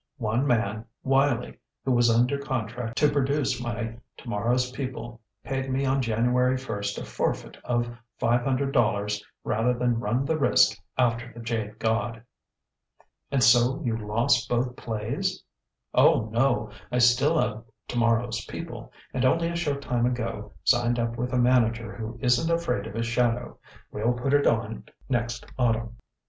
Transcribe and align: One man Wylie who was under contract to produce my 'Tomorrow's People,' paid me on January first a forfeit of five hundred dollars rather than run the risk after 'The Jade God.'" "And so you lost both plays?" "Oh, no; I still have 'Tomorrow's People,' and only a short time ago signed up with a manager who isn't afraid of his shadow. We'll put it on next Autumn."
One 0.17 0.47
man 0.47 0.85
Wylie 1.03 1.59
who 1.85 1.91
was 1.91 2.09
under 2.09 2.39
contract 2.39 2.97
to 2.97 3.07
produce 3.11 3.61
my 3.61 3.99
'Tomorrow's 4.17 4.71
People,' 4.71 5.21
paid 5.43 5.69
me 5.69 5.85
on 5.85 6.01
January 6.01 6.57
first 6.57 6.97
a 6.97 7.05
forfeit 7.05 7.55
of 7.63 7.87
five 8.17 8.41
hundred 8.41 8.71
dollars 8.71 9.23
rather 9.43 9.75
than 9.75 9.99
run 9.99 10.25
the 10.25 10.39
risk 10.39 10.75
after 10.97 11.31
'The 11.31 11.41
Jade 11.41 11.77
God.'" 11.77 12.23
"And 13.29 13.43
so 13.43 13.79
you 13.83 13.95
lost 13.95 14.49
both 14.49 14.75
plays?" 14.75 15.43
"Oh, 15.93 16.27
no; 16.33 16.71
I 16.91 16.97
still 16.97 17.37
have 17.37 17.63
'Tomorrow's 17.87 18.43
People,' 18.45 18.91
and 19.13 19.23
only 19.23 19.49
a 19.49 19.55
short 19.55 19.83
time 19.83 20.07
ago 20.07 20.51
signed 20.63 20.97
up 20.97 21.15
with 21.15 21.31
a 21.31 21.37
manager 21.37 21.93
who 21.93 22.17
isn't 22.23 22.49
afraid 22.51 22.87
of 22.87 22.95
his 22.95 23.05
shadow. 23.05 23.59
We'll 23.91 24.13
put 24.13 24.33
it 24.33 24.47
on 24.47 24.85
next 25.09 25.45
Autumn." 25.59 25.95